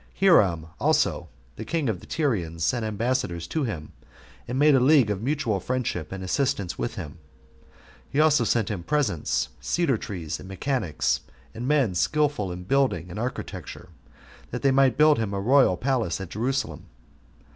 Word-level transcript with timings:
Hiram 0.19 0.65
also, 0.79 1.29
the 1.57 1.63
king 1.63 1.87
of 1.87 1.99
the 1.99 2.07
Tyrians, 2.07 2.63
sent 2.65 2.83
ambassadors 2.83 3.45
to 3.45 3.65
him, 3.65 3.91
and 4.47 4.57
made 4.57 4.73
a 4.73 4.79
league 4.79 5.11
of 5.11 5.21
mutual 5.21 5.59
friendship 5.59 6.11
and 6.11 6.23
assistance 6.23 6.75
with 6.75 6.95
him. 6.95 7.19
He 8.09 8.19
also 8.19 8.43
sent 8.43 8.69
him 8.71 8.81
presents, 8.81 9.49
cedar 9.59 9.97
trees, 9.99 10.39
and 10.39 10.49
mechanics, 10.49 11.19
and 11.53 11.67
men 11.67 11.93
skillful 11.93 12.51
in 12.51 12.63
building 12.63 13.11
and 13.11 13.19
architecture, 13.19 13.89
that 14.49 14.63
they 14.63 14.71
might 14.71 14.97
build 14.97 15.19
him 15.19 15.35
a 15.35 15.39
royal 15.39 15.77
palace 15.77 16.19
at 16.19 16.29
Jerusalem. 16.31 16.87